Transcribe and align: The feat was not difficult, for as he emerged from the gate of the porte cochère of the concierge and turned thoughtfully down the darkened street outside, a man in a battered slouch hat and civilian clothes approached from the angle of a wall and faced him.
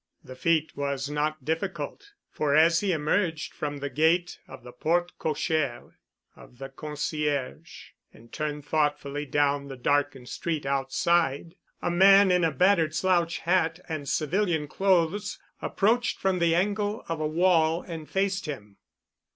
The 0.23 0.35
feat 0.35 0.75
was 0.75 1.11
not 1.11 1.45
difficult, 1.45 2.13
for 2.31 2.55
as 2.55 2.79
he 2.79 2.91
emerged 2.91 3.53
from 3.53 3.77
the 3.77 3.89
gate 3.91 4.39
of 4.47 4.63
the 4.63 4.71
porte 4.71 5.11
cochère 5.19 5.91
of 6.35 6.57
the 6.57 6.69
concierge 6.69 7.89
and 8.11 8.33
turned 8.33 8.65
thoughtfully 8.65 9.27
down 9.27 9.67
the 9.67 9.77
darkened 9.77 10.27
street 10.27 10.65
outside, 10.65 11.53
a 11.83 11.91
man 11.91 12.31
in 12.31 12.43
a 12.43 12.49
battered 12.49 12.95
slouch 12.95 13.37
hat 13.37 13.79
and 13.87 14.09
civilian 14.09 14.67
clothes 14.67 15.37
approached 15.61 16.17
from 16.17 16.39
the 16.39 16.55
angle 16.55 17.05
of 17.07 17.19
a 17.19 17.27
wall 17.27 17.83
and 17.83 18.09
faced 18.09 18.47
him. 18.47 18.77